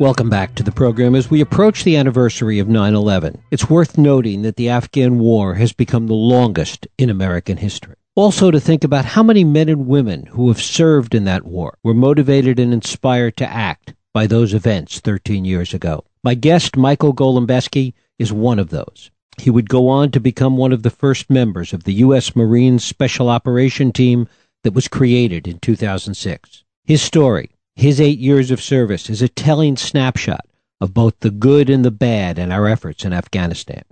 [0.00, 1.16] Welcome back to the program.
[1.16, 5.54] As we approach the anniversary of 9 11, it's worth noting that the Afghan war
[5.54, 7.96] has become the longest in American history.
[8.14, 11.76] Also, to think about how many men and women who have served in that war
[11.82, 16.04] were motivated and inspired to act by those events 13 years ago.
[16.22, 19.10] My guest, Michael Golembesky, is one of those.
[19.36, 22.36] He would go on to become one of the first members of the U.S.
[22.36, 24.28] Marines Special Operation Team
[24.62, 26.62] that was created in 2006.
[26.84, 30.44] His story, his eight years of service is a telling snapshot
[30.80, 33.82] of both the good and the bad in our efforts in Afghanistan.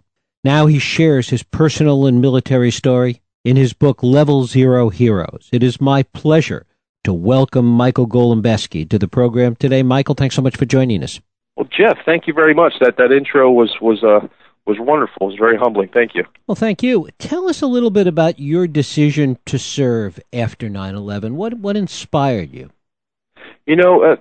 [0.43, 5.49] Now he shares his personal and military story in his book Level Zero Heroes.
[5.53, 6.67] It is my pleasure
[7.05, 9.85] to welcome Michael Golembesky to the program today.
[9.85, 11.21] Michael, thanks so much for joining us.
[11.55, 12.75] Well, Jeff, thank you very much.
[12.81, 14.27] That that intro was was uh,
[14.67, 15.29] was wonderful.
[15.29, 15.91] It was very humbling.
[15.95, 16.25] Thank you.
[16.49, 17.09] Well, thank you.
[17.21, 21.35] Tell us a little bit about your decision to serve after 9/11.
[21.35, 22.71] What what inspired you?
[23.67, 24.17] You know, uh,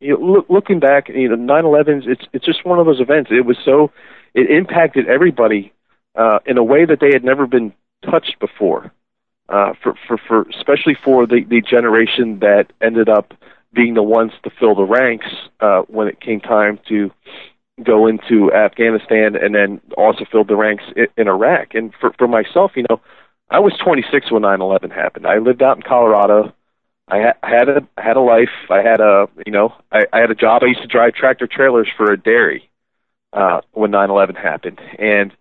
[0.00, 2.06] you know, look, looking back, you know, 9/11.
[2.06, 3.30] It's it's just one of those events.
[3.32, 3.90] It was so
[4.34, 5.72] it impacted everybody
[6.14, 7.72] uh, in a way that they had never been
[8.04, 8.92] touched before.
[9.48, 13.32] Uh, for for for especially for the the generation that ended up
[13.72, 15.26] being the ones to fill the ranks
[15.60, 17.10] uh, when it came time to
[17.82, 21.74] go into Afghanistan and then also filled the ranks in, in Iraq.
[21.74, 23.00] And for for myself, you know,
[23.50, 25.26] I was 26 when 9/11 happened.
[25.26, 26.52] I lived out in Colorado.
[27.10, 28.50] I ha- had a had a life.
[28.70, 30.62] I had a you know I, I had a job.
[30.62, 32.70] I used to drive tractor trailers for a dairy
[33.32, 35.32] uh, when 9/11 happened, and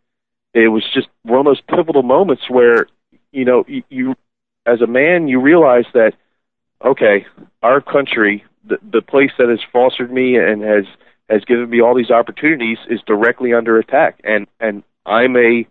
[0.54, 2.88] it was just one of those pivotal moments where
[3.32, 4.16] you know you, you
[4.66, 6.14] as a man you realize that
[6.84, 7.26] okay,
[7.64, 10.86] our country, the the place that has fostered me and has
[11.30, 15.68] has given me all these opportunities is directly under attack, and and I'm a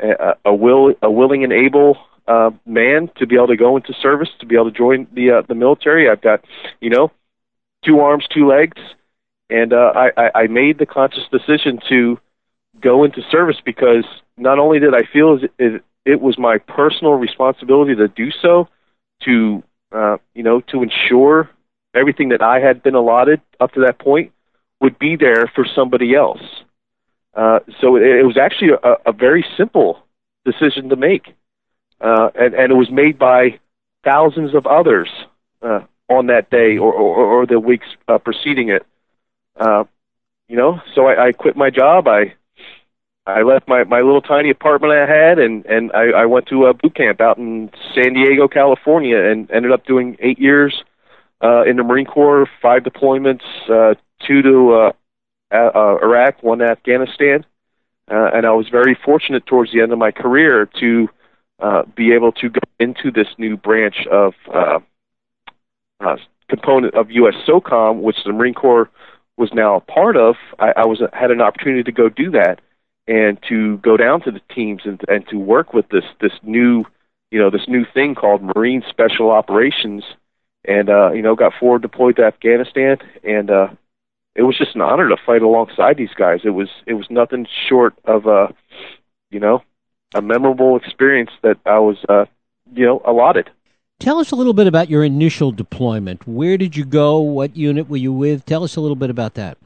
[0.00, 3.92] a, a will a willing and able uh, man to be able to go into
[3.94, 6.08] service, to be able to join the uh, the military.
[6.08, 6.44] I've got,
[6.80, 7.12] you know,
[7.84, 8.80] two arms, two legs,
[9.50, 12.18] and uh, I, I made the conscious decision to
[12.80, 14.04] go into service because
[14.36, 18.68] not only did I feel as it, it was my personal responsibility to do so,
[19.22, 19.62] to
[19.92, 21.50] uh, you know, to ensure
[21.94, 24.32] everything that I had been allotted up to that point
[24.80, 26.42] would be there for somebody else.
[27.34, 30.02] Uh, so it, it was actually a, a very simple
[30.44, 31.34] decision to make
[32.00, 33.58] uh, and, and it was made by
[34.04, 35.08] thousands of others
[35.62, 38.86] uh, on that day or, or, or the weeks uh, preceding it.
[39.58, 39.84] Uh,
[40.48, 42.06] you know, so I, I quit my job.
[42.06, 42.34] I
[43.26, 46.66] I left my my little tiny apartment I had, and and I, I went to
[46.66, 50.84] a boot camp out in San Diego, California, and ended up doing eight years
[51.42, 54.92] uh, in the Marine Corps, five deployments, uh, two to uh,
[55.52, 57.44] uh, Iraq, one to Afghanistan,
[58.10, 61.08] uh, and I was very fortunate towards the end of my career to
[61.60, 64.78] uh, be able to go into this new branch of uh,
[66.00, 66.16] uh,
[66.48, 67.34] component of U.S.
[67.46, 68.90] SOCOM, which the Marine Corps
[69.36, 70.36] was now a part of.
[70.58, 72.60] I, I was had an opportunity to go do that
[73.08, 76.84] and to go down to the teams and and to work with this this new
[77.30, 80.04] you know this new thing called Marine Special Operations,
[80.66, 83.50] and uh, you know got forward deployed to Afghanistan and.
[83.50, 83.68] uh
[84.36, 86.40] it was just an honor to fight alongside these guys.
[86.44, 88.54] It was it was nothing short of a,
[89.30, 89.62] you know,
[90.14, 92.26] a memorable experience that I was, uh,
[92.74, 93.50] you know, allotted.
[93.98, 96.26] Tell us a little bit about your initial deployment.
[96.28, 97.20] Where did you go?
[97.20, 98.44] What unit were you with?
[98.44, 99.56] Tell us a little bit about that.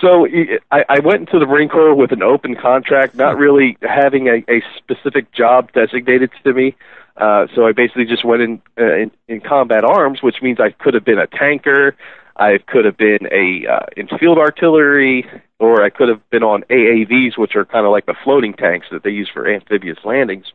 [0.00, 0.26] So
[0.70, 4.44] I, I went into the Marine Corps with an open contract, not really having a,
[4.48, 6.74] a specific job designated to me.
[7.16, 10.70] Uh, so I basically just went in, uh, in in combat arms, which means I
[10.70, 11.94] could have been a tanker,
[12.36, 15.26] I could have been a uh, in field artillery,
[15.62, 18.88] or I could have been on AAVs, which are kind of like the floating tanks
[18.90, 20.46] that they use for amphibious landings.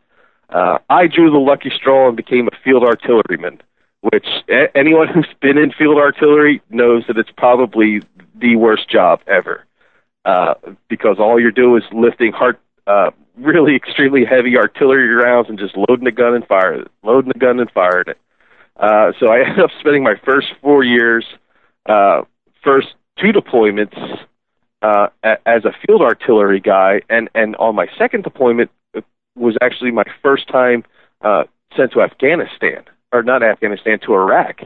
[0.49, 3.61] Uh, I drew the lucky straw and became a field artilleryman,
[4.01, 8.01] which a- anyone who's been in field artillery knows that it's probably
[8.35, 9.63] the worst job ever,
[10.25, 10.55] uh,
[10.89, 15.77] because all you're doing is lifting hard, uh, really extremely heavy artillery rounds and just
[15.77, 18.17] loading the gun and firing it, loading the gun and firing it.
[18.75, 21.25] Uh, so I ended up spending my first four years
[21.85, 22.23] uh,
[22.61, 22.87] first
[23.17, 23.97] two deployments
[24.81, 28.71] uh, as a field artillery guy, and and on my second deployment
[29.35, 30.83] was actually my first time
[31.21, 31.43] uh,
[31.75, 34.61] sent to Afghanistan, or not Afghanistan, to Iraq.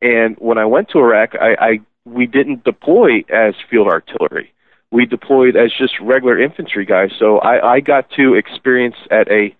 [0.00, 4.52] And when I went to Iraq, I, I we didn't deploy as field artillery.
[4.90, 7.10] We deployed as just regular infantry guys.
[7.18, 9.54] So I, I got to experience at a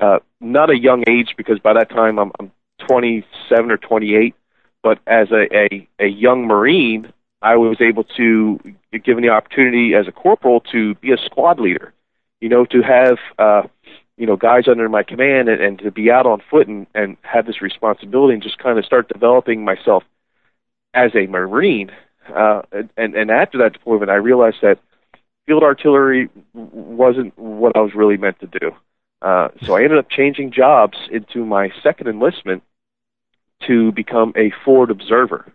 [0.00, 2.52] uh, not a young age because by that time I'm, I'm
[2.86, 4.34] 27 or 28
[4.82, 8.58] but as a, a, a young Marine, I was able to,
[9.04, 11.92] given the opportunity as a corporal, to be a squad leader.
[12.40, 13.62] You know, to have, uh,
[14.16, 17.16] you know, guys under my command and, and to be out on foot and, and
[17.22, 20.04] have this responsibility and just kind of start developing myself
[20.94, 21.90] as a Marine
[22.34, 22.62] uh,
[22.96, 24.78] and and after that deployment, I realized that
[25.46, 28.72] field artillery wasn't what I was really meant to do.
[29.22, 32.62] Uh, so I ended up changing jobs into my second enlistment
[33.66, 35.52] to become a forward observer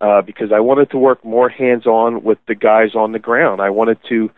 [0.00, 3.60] uh, because I wanted to work more hands-on with the guys on the ground.
[3.60, 4.30] I wanted to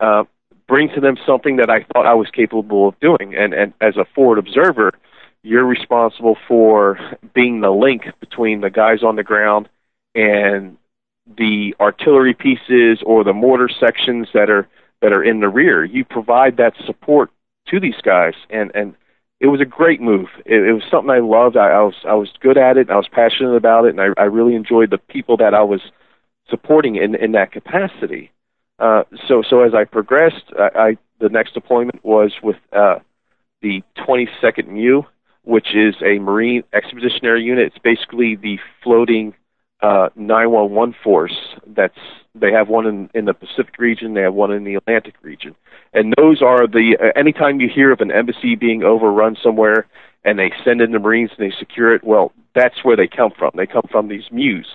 [0.00, 0.24] uh,
[0.68, 3.34] bring to them something that I thought I was capable of doing.
[3.34, 4.92] And, and as a forward observer,
[5.42, 6.98] you're responsible for
[7.34, 9.68] being the link between the guys on the ground
[10.14, 10.76] and
[11.36, 14.68] the artillery pieces or the mortar sections that are
[15.02, 15.84] that are in the rear.
[15.84, 17.30] You provide that support
[17.68, 18.94] to these guys, and and
[19.40, 20.28] it was a great move.
[20.44, 21.56] It, it was something I loved.
[21.56, 22.90] I, I was I was good at it.
[22.90, 25.80] I was passionate about it, and I, I really enjoyed the people that I was
[26.48, 28.32] supporting in in that capacity.
[28.78, 32.96] Uh, so so as I progressed, I, I the next deployment was with uh,
[33.62, 35.02] the 22nd MEU,
[35.44, 37.66] which is a Marine Expeditionary Unit.
[37.66, 39.34] It's basically the floating
[39.80, 41.36] uh, 911 force.
[41.66, 41.98] That's
[42.34, 45.54] they have one in, in the Pacific region, they have one in the Atlantic region,
[45.92, 46.96] and those are the.
[47.00, 49.86] Uh, anytime you hear of an embassy being overrun somewhere,
[50.24, 53.30] and they send in the Marines and they secure it, well, that's where they come
[53.36, 53.52] from.
[53.54, 54.66] They come from these MEUs,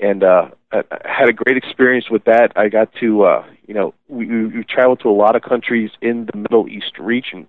[0.00, 2.52] and uh, I, I had a great experience with that.
[2.56, 5.90] I got to, uh, you know, we, we, we traveled to a lot of countries
[6.00, 7.48] in the Middle East region.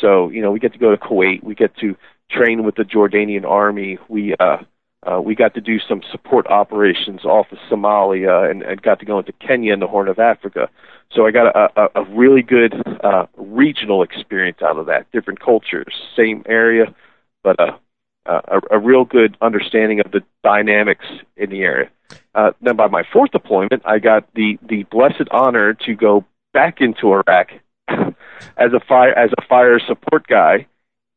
[0.00, 1.96] So, you know, we get to go to Kuwait, we get to
[2.30, 4.58] train with the Jordanian army, we uh,
[5.06, 9.04] uh, we got to do some support operations off of Somalia and, and got to
[9.04, 10.68] go into Kenya and the Horn of Africa.
[11.12, 15.10] So I got a, a, a really good uh, regional experience out of that.
[15.12, 16.94] Different cultures, same area,
[17.42, 17.78] but uh,
[18.26, 21.04] a, a real good understanding of the dynamics
[21.36, 21.90] in the area.
[22.34, 26.80] Uh, then by my fourth deployment, I got the, the blessed honor to go back
[26.80, 27.50] into Iraq
[27.88, 30.66] as a fire as a fire support guy,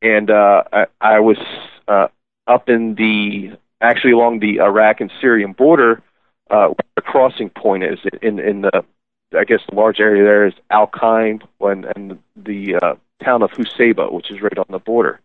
[0.02, 1.38] and uh, I, I was
[1.88, 2.08] uh,
[2.46, 6.02] up in the actually along the Iraq and Syrian border,
[6.50, 8.86] uh, the crossing point is in in the
[9.38, 13.52] I guess the large area there is Al Qaim and, and the uh, town of
[13.52, 15.20] Husayba, which is right on the border.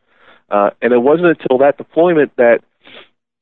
[0.51, 2.61] Uh, and it wasn't until that deployment that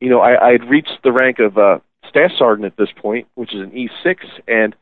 [0.01, 1.79] you know I, I had reached the rank of uh,
[2.09, 4.17] staff sergeant at this point, which is an E6,
[4.47, 4.77] and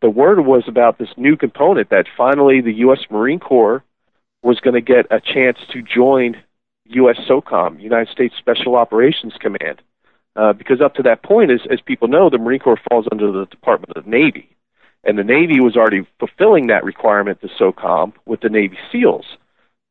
[0.00, 3.00] the word was about this new component that finally the U.S.
[3.10, 3.82] Marine Corps
[4.42, 6.36] was going to get a chance to join
[6.90, 7.16] U.S.
[7.28, 9.82] SOCOM, United States Special Operations Command.
[10.36, 13.32] Uh, because up to that point, as, as people know, the Marine Corps falls under
[13.32, 14.54] the Department of Navy.
[15.02, 19.24] And the Navy was already fulfilling that requirement to SOCOM with the Navy SEALs.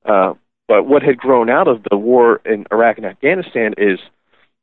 [0.04, 0.34] Uh,
[0.68, 4.00] but what had grown out of the war in Iraq and Afghanistan is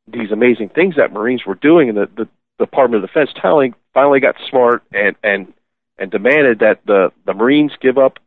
[0.07, 4.21] these amazing things that Marines were doing, and the, the Department of Defense finally, finally
[4.21, 5.53] got smart and, and,
[5.99, 8.19] and demanded that the, the Marines give up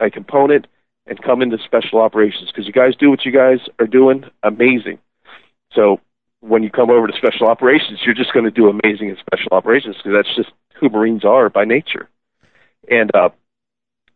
[0.00, 0.66] a component
[1.06, 4.98] and come into special operations because you guys do what you guys are doing amazing.
[5.72, 6.00] So
[6.40, 9.48] when you come over to special operations, you're just going to do amazing in special
[9.52, 12.08] operations because that's just who Marines are by nature.
[12.90, 13.30] And uh,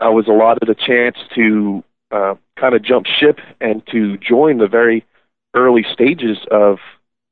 [0.00, 4.68] I was allotted a chance to uh, kind of jump ship and to join the
[4.68, 5.04] very
[5.54, 6.78] early stages of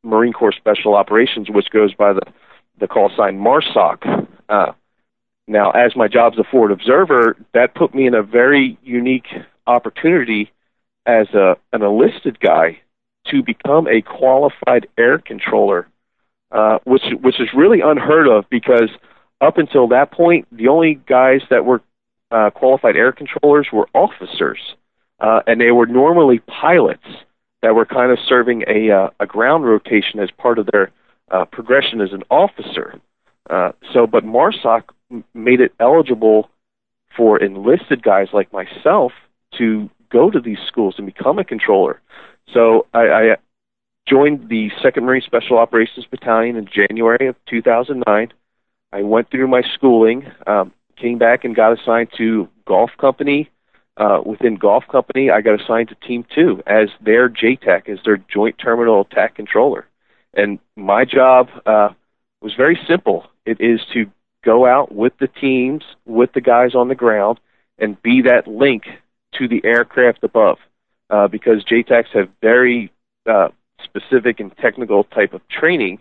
[0.03, 2.23] Marine Corps Special Operations, which goes by the
[2.81, 4.27] the call sign MARSOC.
[4.49, 4.73] Uh,
[5.47, 9.29] now, as my job as a forward observer, that put me in a very unique
[9.67, 10.51] opportunity
[11.07, 12.81] as a, an enlisted guy
[13.27, 15.87] to become a qualified air controller,
[16.51, 18.91] uh, which which is really unheard of because
[19.41, 21.83] up until that point, the only guys that were
[22.31, 24.59] uh, qualified air controllers were officers,
[25.21, 27.07] uh, and they were normally pilots
[27.63, 30.91] that were kind of serving a uh, a ground rotation as part of their
[31.31, 32.99] uh, progression as an officer.
[33.51, 34.85] Uh, so, but MARSOC
[35.35, 36.51] made it eligible
[37.17, 39.13] for enlisted guys like myself
[39.59, 42.01] to go to these schools and become a controller.
[42.53, 43.37] So I, I
[44.09, 48.33] joined the Second Marine Special Operations Battalion in January of 2009.
[48.93, 53.51] I went through my schooling, um, came back and got assigned to Golf Company.
[53.97, 58.17] Uh, within Golf Company, I got assigned to Team Two as their JTAC, as their
[58.17, 59.87] Joint Terminal Attack Controller.
[60.35, 61.91] And my job uh,
[62.43, 63.27] was very simple.
[63.47, 64.11] It is to
[64.45, 67.39] go out with the teams, with the guys on the ground,
[67.79, 68.85] and be that link
[69.35, 70.59] to the aircraft above.
[71.11, 72.91] Uh, because JTACs have very
[73.27, 73.49] uh,
[73.83, 76.01] specific and technical type of training,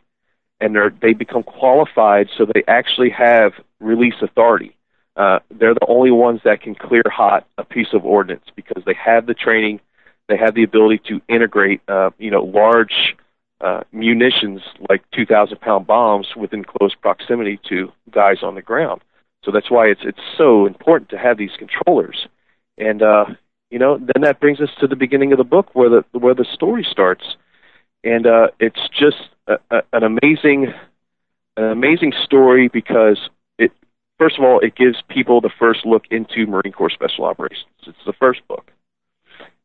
[0.59, 4.75] and they become qualified so they actually have release authority.
[5.15, 8.95] Uh, they're the only ones that can clear hot a piece of ordnance because they
[8.95, 9.79] have the training,
[10.27, 13.15] they have the ability to integrate, uh, you know, large
[13.63, 19.01] uh, munitions like 2,000 pound bombs within close proximity to guys on the ground.
[19.43, 22.27] So that's why it's it's so important to have these controllers.
[22.77, 23.25] And uh,
[23.69, 26.35] you know, then that brings us to the beginning of the book where the where
[26.35, 27.23] the story starts,
[28.03, 29.17] and uh, it's just
[29.47, 30.73] a, a, an amazing
[31.57, 33.17] an amazing story because
[33.57, 33.71] it,
[34.17, 37.67] first of all, it gives people the first look into Marine Corps Special Operations.
[37.85, 38.71] It's the first book,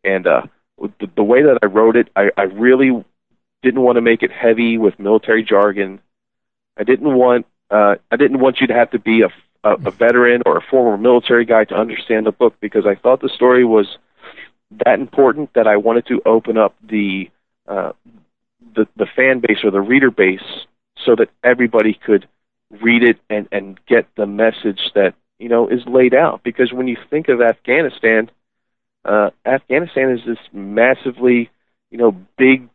[0.05, 0.43] and uh,
[0.78, 3.05] the, the way that I wrote it, I, I really
[3.62, 6.00] didn't want to make it heavy with military jargon.
[6.77, 9.29] I didn't want uh, I didn't want you to have to be a,
[9.69, 13.21] a, a veteran or a former military guy to understand the book because I thought
[13.21, 13.87] the story was
[14.85, 17.31] that important that I wanted to open up the
[17.67, 17.93] uh,
[18.75, 20.67] the the fan base or the reader base
[21.05, 22.29] so that everybody could
[22.83, 26.88] read it and and get the message that you know is laid out because when
[26.88, 28.31] you think of Afghanistan
[29.05, 31.50] uh Afghanistan is this massively
[31.91, 32.69] you know big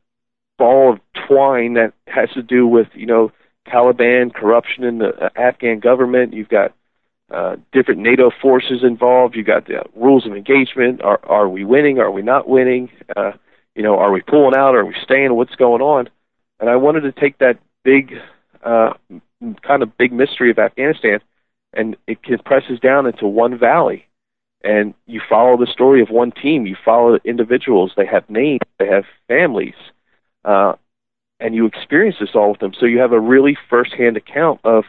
[0.58, 3.32] ball of twine that has to do with you know
[3.68, 6.74] Taliban corruption in the Afghan government you've got
[7.34, 9.36] uh, different NATO forces involved.
[9.36, 11.02] You've got the rules of engagement.
[11.02, 12.00] Are are we winning?
[12.00, 12.90] Are we not winning?
[13.16, 13.32] Uh,
[13.76, 14.76] you know, are we pulling out?
[14.76, 15.34] Are we staying?
[15.34, 16.10] What's going on?
[16.60, 18.14] And I wanted to take that big,
[18.64, 18.94] uh,
[19.66, 21.20] kind of big mystery of Afghanistan,
[21.74, 24.06] and it compresses down into one valley.
[24.64, 26.66] And you follow the story of one team.
[26.66, 27.94] You follow individuals.
[27.98, 28.62] They have names.
[28.80, 29.74] They have families.
[30.46, 30.74] Uh,
[31.40, 32.74] and you experience this all with them.
[32.80, 34.86] So you have a really firsthand account of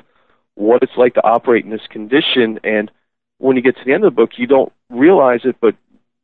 [0.55, 2.61] what it's like to operate in this condition.
[2.63, 2.91] And
[3.39, 5.75] when you get to the end of the book, you don't realize it, but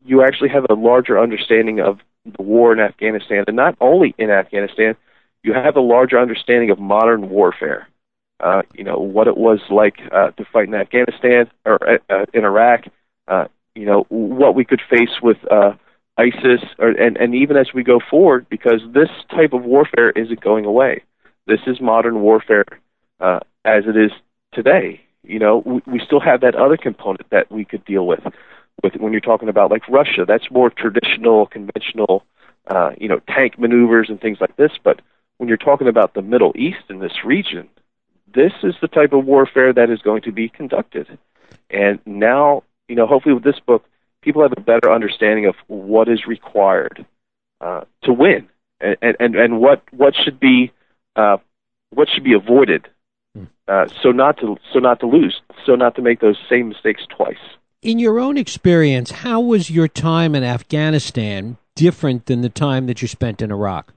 [0.04, 3.44] you actually have a larger understanding of the war in Afghanistan.
[3.46, 4.94] And not only in Afghanistan,
[5.42, 7.88] you have a larger understanding of modern warfare.
[8.38, 12.24] Uh, you know, what it was like uh, to fight in Afghanistan or uh, uh
[12.32, 12.84] in Iraq,
[13.28, 13.44] uh,
[13.74, 15.72] you know, what we could face with uh,
[16.18, 20.40] ISIS, or, and, and even as we go forward, because this type of warfare isn't
[20.40, 21.02] going away.
[21.46, 22.66] This is modern warfare
[23.20, 24.12] uh, as it is
[24.52, 25.00] today.
[25.22, 28.20] You know, we, we still have that other component that we could deal with.
[28.82, 32.24] With when you're talking about like Russia, that's more traditional, conventional,
[32.66, 34.72] uh, you know, tank maneuvers and things like this.
[34.82, 35.00] But
[35.38, 37.68] when you're talking about the Middle East in this region,
[38.32, 41.18] this is the type of warfare that is going to be conducted.
[41.70, 43.84] And now, you know, hopefully with this book,
[44.22, 47.04] people have a better understanding of what is required
[47.60, 48.48] uh, to win,
[48.80, 50.72] and, and and what what should be
[51.16, 51.36] uh,
[51.90, 52.88] what should be avoided
[53.70, 57.02] uh, so not to so not to lose, so not to make those same mistakes
[57.08, 57.38] twice.
[57.82, 63.00] In your own experience, how was your time in Afghanistan different than the time that
[63.00, 63.92] you spent in Iraq?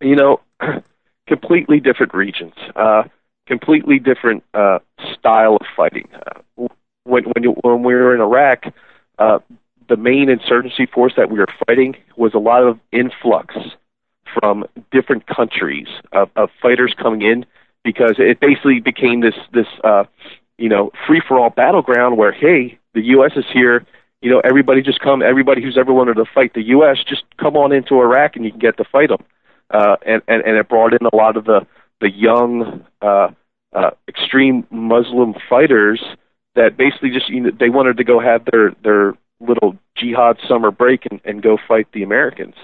[0.00, 0.40] You know,
[1.26, 3.04] completely different regions, uh,
[3.46, 4.80] completely different uh,
[5.18, 6.08] style of fighting.
[6.14, 6.68] Uh,
[7.04, 8.64] when when, you, when we were in Iraq,
[9.18, 9.38] uh,
[9.88, 13.54] the main insurgency force that we were fighting was a lot of influx
[14.38, 17.44] from different countries of, of fighters coming in
[17.84, 20.04] because it basically became this this uh,
[20.58, 23.32] you know free for all battleground where hey the U.S.
[23.36, 23.84] is here.
[24.22, 25.20] You know, everybody just come.
[25.20, 26.98] Everybody who's ever wanted to fight the U.S.
[27.06, 29.22] just come on into Iraq and you can get to fight them.
[29.70, 31.66] Uh, and, and and it brought in a lot of the
[32.00, 33.28] the young uh,
[33.72, 36.02] uh, extreme Muslim fighters
[36.54, 40.70] that basically just you know, they wanted to go have their their little jihad summer
[40.70, 42.54] break and, and go fight the Americans.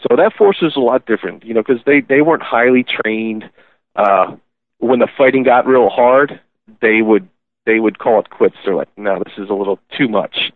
[0.00, 3.48] So that force is a lot different, you know, because they they weren't highly trained.
[3.94, 4.36] Uh,
[4.78, 6.40] when the fighting got real hard,
[6.80, 7.28] they would
[7.66, 8.56] they would call it quits.
[8.64, 10.52] They're like, no, this is a little too much.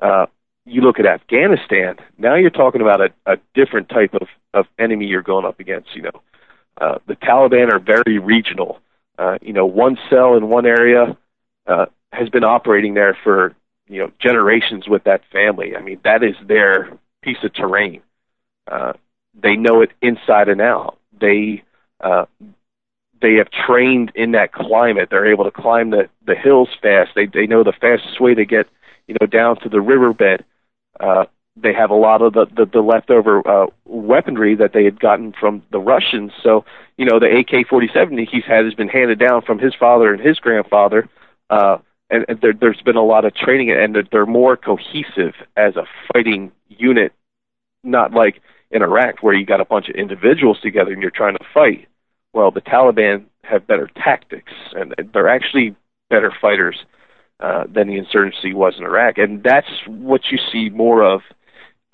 [0.00, 0.26] Uh,
[0.64, 1.96] you look at Afghanistan.
[2.18, 5.94] Now you're talking about a, a different type of, of enemy you're going up against.
[5.94, 6.22] You know,
[6.80, 8.80] uh, the Taliban are very regional.
[9.18, 11.16] Uh, you know, one cell in one area
[11.66, 11.86] uh,
[12.16, 13.54] has been operating there for
[13.88, 15.76] you know generations with that family.
[15.76, 18.02] I mean, that is their piece of terrain.
[18.70, 18.94] Uh,
[19.40, 20.98] they know it inside and out.
[21.20, 21.62] They
[22.00, 22.26] uh,
[23.20, 25.08] they have trained in that climate.
[25.10, 27.10] They're able to climb the the hills fast.
[27.14, 28.66] They they know the fastest way to get
[29.06, 30.44] you know down to the riverbed.
[30.98, 35.00] Uh, they have a lot of the the, the leftover uh, weaponry that they had
[35.00, 36.32] gotten from the Russians.
[36.42, 36.64] So
[36.96, 40.38] you know the AK-47 he's had has been handed down from his father and his
[40.38, 41.08] grandfather.
[41.48, 41.78] Uh,
[42.10, 45.84] and, and there, there's been a lot of training, and they're, more cohesive as a
[46.12, 47.12] fighting unit,
[47.84, 51.36] not like in Iraq where you got a bunch of individuals together and you're trying
[51.36, 51.88] to fight
[52.36, 55.74] well, the Taliban have better tactics, and they're actually
[56.10, 56.76] better fighters
[57.40, 59.16] uh, than the insurgency was in Iraq.
[59.16, 61.22] And that's what you see more of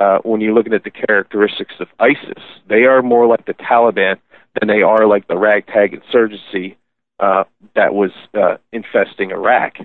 [0.00, 2.42] uh, when you're looking at the characteristics of ISIS.
[2.68, 4.16] They are more like the Taliban
[4.58, 6.76] than they are like the ragtag insurgency
[7.20, 7.44] uh,
[7.76, 9.76] that was uh, infesting Iraq.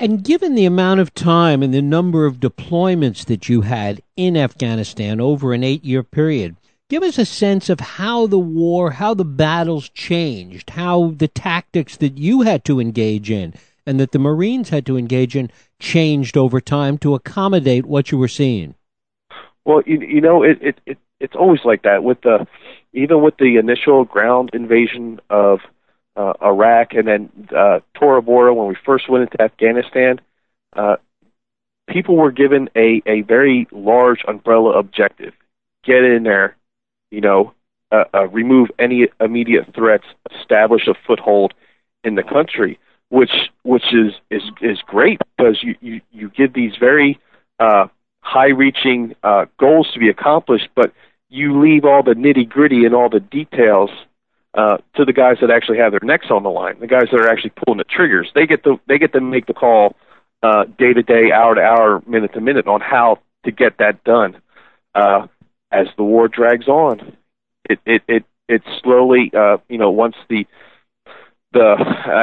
[0.00, 4.36] And given the amount of time and the number of deployments that you had in
[4.36, 6.56] Afghanistan over an eight year period,
[6.88, 11.98] Give us a sense of how the war, how the battles changed, how the tactics
[11.98, 13.52] that you had to engage in
[13.86, 18.16] and that the Marines had to engage in changed over time to accommodate what you
[18.16, 18.74] were seeing.
[19.66, 22.46] Well, you, you know, it, it, it it's always like that with the
[22.94, 25.60] even with the initial ground invasion of
[26.18, 30.20] uh, Iraq, and then uh, Tora Bora when we first went into Afghanistan,
[30.76, 30.96] uh,
[31.88, 35.32] people were given a, a very large umbrella objective.
[35.84, 36.56] Get in there,
[37.12, 37.54] you know,
[37.92, 40.04] uh, uh, remove any immediate threats,
[40.40, 41.54] establish a foothold
[42.02, 46.72] in the country, which which is is is great because you you, you give these
[46.80, 47.18] very
[47.60, 47.86] uh,
[48.20, 50.92] high-reaching uh, goals to be accomplished, but
[51.30, 53.90] you leave all the nitty-gritty and all the details
[54.54, 57.20] uh, to the guys that actually have their necks on the line, the guys that
[57.20, 58.30] are actually pulling the triggers.
[58.34, 59.96] They get to they get to make the call
[60.42, 64.02] uh, day to day, hour to hour, minute to minute on how to get that
[64.04, 64.40] done.
[64.94, 65.26] Uh,
[65.70, 67.16] as the war drags on,
[67.68, 70.46] it it it it slowly, uh, you know, once the
[71.52, 71.76] the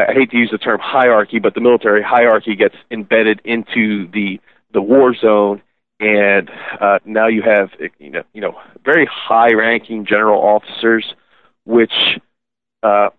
[0.10, 4.40] I hate to use the term hierarchy, but the military hierarchy gets embedded into the
[4.74, 5.62] the war zone,
[6.00, 11.06] and uh, now you have you know you know very high ranking general officers,
[11.66, 11.94] which
[12.84, 13.10] uh,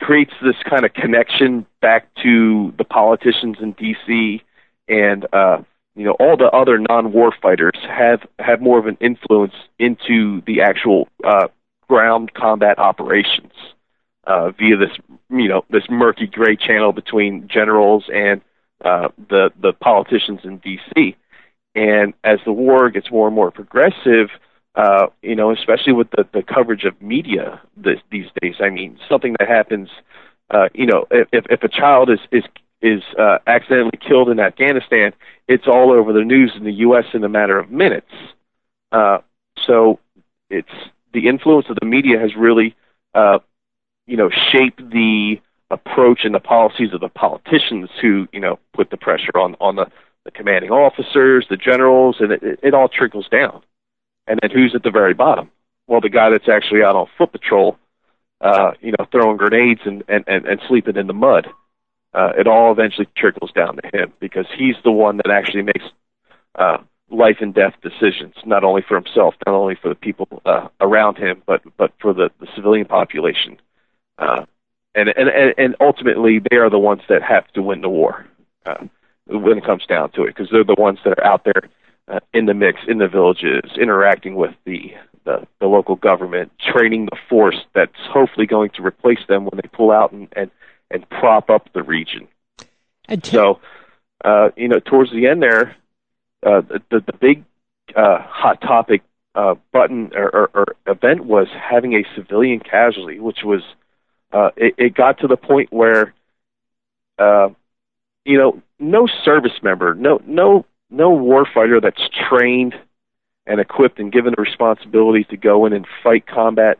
[0.00, 4.42] creates this kind of connection back to the politicians in D.C.
[4.88, 5.62] and uh,
[5.94, 10.62] you know all the other non-war fighters have have more of an influence into the
[10.62, 11.48] actual uh,
[11.88, 13.52] ground combat operations
[14.26, 14.90] uh, via this
[15.30, 18.40] you know this murky gray channel between generals and
[18.84, 21.16] uh, the the politicians in D.C.
[21.74, 24.28] And as the war gets more and more progressive,
[24.74, 28.98] uh, you know, especially with the, the coverage of media this, these days, I mean,
[29.08, 29.88] something that happens,
[30.50, 32.44] uh, you know, if if a child is is
[32.80, 35.12] is uh, accidentally killed in Afghanistan,
[35.46, 37.04] it's all over the news in the U.S.
[37.14, 38.10] in a matter of minutes.
[38.90, 39.18] Uh,
[39.66, 40.00] so
[40.50, 40.68] it's
[41.12, 42.74] the influence of the media has really,
[43.14, 43.38] uh,
[44.06, 48.90] you know, shaped the approach and the policies of the politicians who, you know, put
[48.90, 49.86] the pressure on on the,
[50.24, 53.62] the commanding officers, the generals, and it, it all trickles down.
[54.32, 55.50] And then who's at the very bottom?
[55.86, 57.76] Well, the guy that's actually out on foot patrol,
[58.40, 61.46] uh, you know, throwing grenades and, and, and, and sleeping in the mud
[62.14, 65.84] uh, it all eventually trickles down to him because he's the one that actually makes
[66.56, 66.78] uh,
[67.10, 71.16] life and death decisions, not only for himself, not only for the people uh, around
[71.16, 73.58] him, but but for the, the civilian population.
[74.18, 74.44] Uh,
[74.94, 78.26] and, and and ultimately, they are the ones that have to win the war
[78.66, 78.84] uh,
[79.26, 81.70] when it comes down to it, because they're the ones that are out there
[82.08, 84.92] uh, in the mix, in the villages, interacting with the,
[85.24, 89.68] the the local government, training the force that's hopefully going to replace them when they
[89.68, 90.50] pull out and and
[90.90, 92.28] and prop up the region.
[93.08, 93.60] T- so,
[94.24, 95.76] uh, you know, towards the end there,
[96.44, 97.44] uh, the, the big
[97.96, 99.02] uh, hot topic
[99.34, 103.62] uh, button or, or, or event was having a civilian casualty, which was
[104.32, 106.14] uh, it, it got to the point where,
[107.18, 107.48] uh,
[108.24, 112.74] you know, no service member, no no no warfighter that's trained
[113.46, 116.78] and equipped and given the responsibility to go in and fight combat,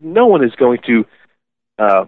[0.00, 1.04] no one is going to
[1.78, 2.04] uh,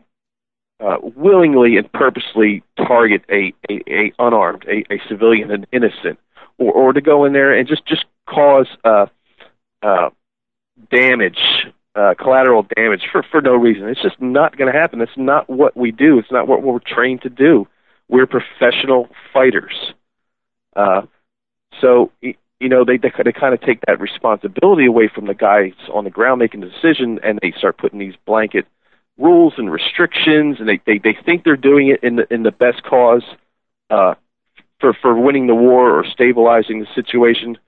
[0.81, 6.19] uh, willingly and purposely target a, a, a unarmed, a, a civilian, an innocent,
[6.59, 9.07] or, or to go in there and just just cause uh,
[9.83, 10.11] uh,
[10.91, 11.39] damage,
[11.95, 13.89] uh, collateral damage for for no reason.
[13.89, 15.01] It's just not going to happen.
[15.01, 16.19] It's not what we do.
[16.19, 17.67] It's not what we're trained to do.
[18.09, 19.75] We're professional fighters.
[20.75, 21.03] Uh,
[21.81, 25.73] so you know they they, they kind of take that responsibility away from the guys
[25.93, 28.67] on the ground making the decision, and they start putting these blanket
[29.19, 32.53] rules and restrictions, and they, they, they think they're doing it in the in the
[32.53, 33.25] best cause
[33.91, 34.15] uh,
[34.81, 37.59] for for winning the war or stabilizing the situation.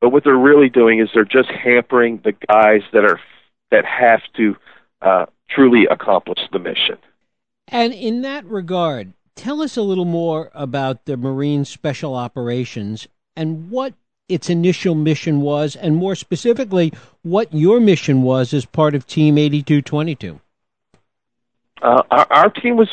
[0.00, 3.20] But what they're really doing is they're just hampering the guys that are
[3.70, 4.56] that have to
[5.02, 6.96] uh, truly accomplish the mission.
[7.66, 13.70] And in that regard, tell us a little more about the Marine Special Operations and
[13.70, 13.94] what
[14.28, 19.38] its initial mission was, and more specifically, what your mission was as part of Team
[19.38, 20.38] 8222.
[21.80, 22.88] Uh, our, our team was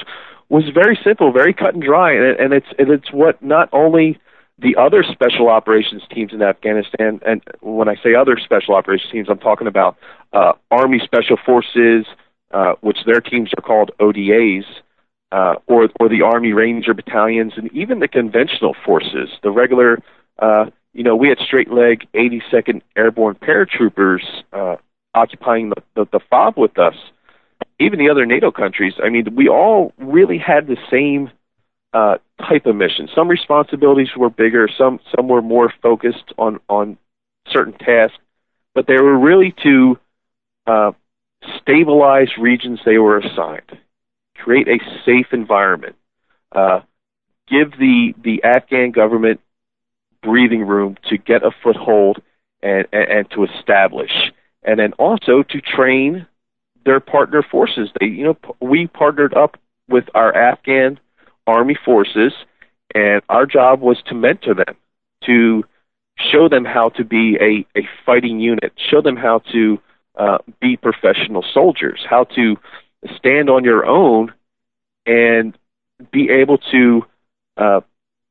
[0.48, 4.20] was very simple, very cut and dry, and, and it's and it's what not only
[4.60, 9.28] the other special operations teams in Afghanistan, and when I say other special operations teams,
[9.30, 9.98] I'm talking about
[10.32, 12.06] uh, Army Special Forces,
[12.52, 14.66] uh, which their teams are called ODAs,
[15.32, 20.00] uh, or or the Army Ranger battalions, and even the conventional forces, the regular.
[20.40, 24.78] Uh, you know, we had straight leg 82nd Airborne paratroopers uh,
[25.14, 26.96] occupying the, the, the FOB with us
[27.80, 31.30] even the other NATO countries, I mean, we all really had the same
[31.94, 33.10] uh, type of mission.
[33.14, 36.98] Some responsibilities were bigger, some some were more focused on on
[37.48, 38.18] certain tasks,
[38.74, 40.00] but they were really to
[40.68, 40.92] uh,
[41.62, 43.78] stabilize regions they were assigned,
[44.38, 45.96] create a safe environment,
[46.54, 46.82] uh,
[47.48, 49.42] give the the Afghan government
[50.26, 52.22] breathing room to get a foothold
[52.62, 54.14] and, and, and to establish,
[54.64, 56.26] and then also to train
[56.86, 57.90] their partner forces.
[58.00, 59.58] They, you know, we partnered up
[59.88, 61.00] with our Afghan
[61.48, 62.34] army forces,
[62.94, 64.76] and our job was to mentor them,
[65.26, 65.64] to
[66.32, 69.80] show them how to be a, a fighting unit, show them how to
[70.18, 72.56] uh, be professional soldiers, how to
[73.18, 74.34] stand on your own
[75.06, 75.58] and
[76.12, 77.06] be able to
[77.58, 77.82] uh,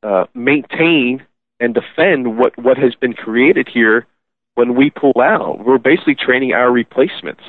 [0.03, 1.23] uh, maintain
[1.65, 4.07] and defend what, what has been created here
[4.55, 5.65] when we pull out.
[5.65, 7.43] We're basically training our replacements,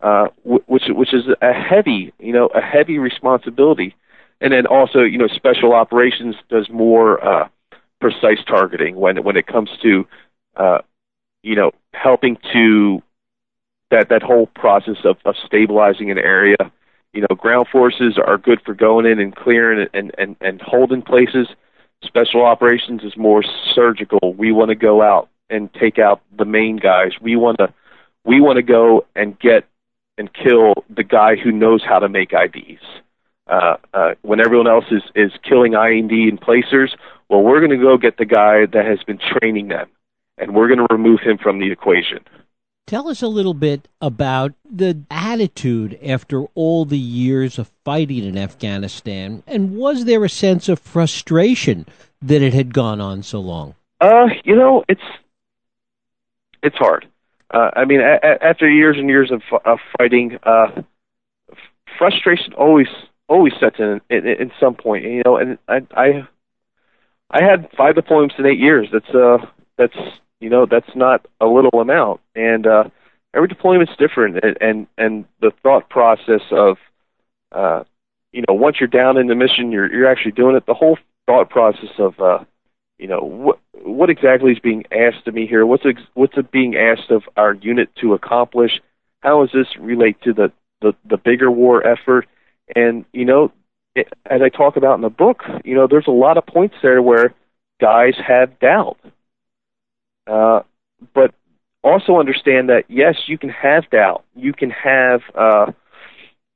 [0.00, 3.94] uh, which which is a heavy, you know, a heavy responsibility.
[4.40, 7.48] And then also, you know, special operations does more uh,
[8.00, 10.06] precise targeting when when it comes to,
[10.56, 10.78] uh,
[11.42, 13.02] you know, helping to
[13.90, 16.56] that that whole process of, of stabilizing an area.
[17.12, 21.02] You know, ground forces are good for going in and clearing and and and holding
[21.02, 21.48] places.
[22.04, 23.42] Special operations is more
[23.74, 24.34] surgical.
[24.34, 27.12] We want to go out and take out the main guys.
[27.20, 27.72] We want to
[28.24, 29.64] we want to go and get
[30.18, 32.82] and kill the guy who knows how to make IDs.
[33.46, 36.94] Uh, uh, when everyone else is is killing IED emplacers,
[37.28, 39.88] well, we're going to go get the guy that has been training them,
[40.38, 42.20] and we're going to remove him from the equation.
[42.86, 48.36] Tell us a little bit about the attitude after all the years of fighting in
[48.36, 51.86] Afghanistan, and was there a sense of frustration
[52.20, 53.74] that it had gone on so long?
[54.00, 55.02] Uh, you know, it's
[56.62, 57.06] it's hard.
[57.50, 60.82] Uh, I mean, a- a- after years and years of, of fighting, uh,
[61.98, 62.88] frustration always
[63.28, 65.04] always sets in, in some point.
[65.04, 66.28] You know, and I I
[67.30, 68.88] I had five deployments in eight years.
[68.92, 69.38] That's uh
[69.78, 69.96] that's
[70.40, 72.84] you know that's not a little amount, and uh,
[73.34, 76.78] every deployment's different, and and, and the thought process of
[77.52, 77.84] uh,
[78.32, 80.66] you know once you're down in the mission, you're you're actually doing it.
[80.66, 82.44] The whole thought process of uh,
[82.98, 85.66] you know what what exactly is being asked of me here?
[85.66, 88.80] What's ex- what's being asked of our unit to accomplish?
[89.20, 92.26] How does this relate to the the, the bigger war effort?
[92.74, 93.52] And you know,
[93.94, 96.76] it, as I talk about in the book, you know, there's a lot of points
[96.82, 97.34] there where
[97.80, 98.98] guys have doubt.
[100.26, 100.62] Uh,
[101.14, 101.34] but
[101.82, 104.24] also understand that yes, you can have doubt.
[104.34, 105.72] You can have, uh,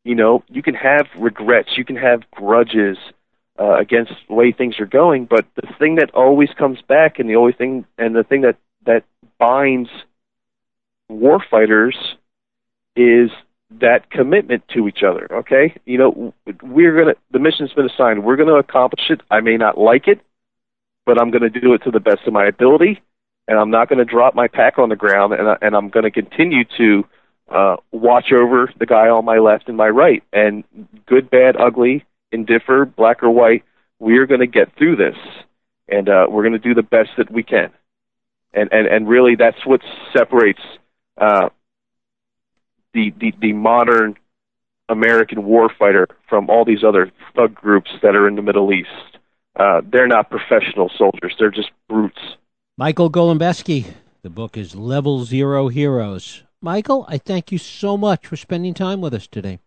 [0.04, 1.70] you know, you can have regrets.
[1.76, 2.96] You can have grudges
[3.58, 5.26] uh, against the way things are going.
[5.26, 8.56] But the thing that always comes back, and the only thing, and the thing that
[8.84, 9.04] that
[9.38, 9.90] binds
[11.10, 11.96] warfighters
[12.94, 13.30] is
[13.80, 15.26] that commitment to each other.
[15.30, 17.14] Okay, you know, we're gonna.
[17.32, 18.24] The mission's been assigned.
[18.24, 19.22] We're gonna accomplish it.
[19.30, 20.20] I may not like it,
[21.04, 23.02] but I'm gonna do it to the best of my ability
[23.48, 25.88] and I'm not going to drop my pack on the ground, and, I, and I'm
[25.88, 27.04] going to continue to
[27.48, 30.22] uh, watch over the guy on my left and my right.
[30.32, 30.64] And
[31.06, 33.64] good, bad, ugly, indifferent, black or white,
[33.98, 35.16] we're going to get through this,
[35.88, 37.70] and uh, we're going to do the best that we can.
[38.52, 39.82] And and and really, that's what
[40.16, 40.62] separates
[41.18, 41.50] uh,
[42.94, 44.16] the, the the modern
[44.88, 49.18] American warfighter from all these other thug groups that are in the Middle East.
[49.56, 52.20] Uh, they're not professional soldiers; they're just brutes.
[52.78, 53.86] Michael Golembesky.
[54.20, 56.42] The book is Level Zero Heroes.
[56.60, 59.60] Michael, I thank you so much for spending time with us today.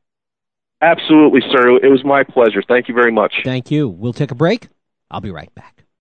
[0.79, 1.77] Absolutely, sir.
[1.77, 2.61] It was my pleasure.
[2.67, 3.33] Thank you very much.
[3.43, 3.89] Thank you.
[3.89, 4.67] We'll take a break.
[5.09, 5.78] I'll be right back.